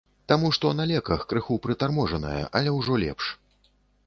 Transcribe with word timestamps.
Таму 0.31 0.47
што 0.55 0.71
на 0.79 0.87
леках, 0.91 1.25
крыху 1.33 1.57
прытарможаная, 1.67 2.41
але 2.61 2.75
ўжо 2.79 2.99
лепш. 3.05 3.31